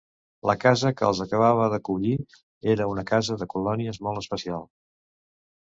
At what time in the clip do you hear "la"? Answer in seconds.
0.49-0.53